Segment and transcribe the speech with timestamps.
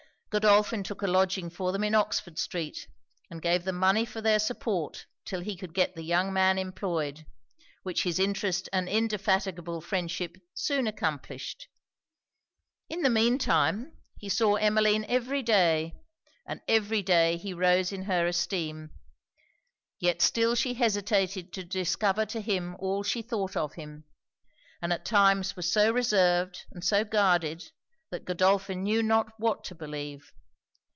[0.31, 2.87] Godolphin took a lodging for them in Oxford street;
[3.29, 7.25] and gave them money for their support till he could get the young man employed,
[7.83, 11.67] which his interest and indefatigable friendship soon accomplished.
[12.87, 15.95] In the mean time he saw Emmeline every day,
[16.47, 18.91] and every day he rose in her esteem.
[19.99, 24.05] Yet still she hesitated to discover to him all she thought of him;
[24.81, 27.69] and at times was so reserved and so guarded,
[28.09, 30.33] that Godolphin knew not what to believe.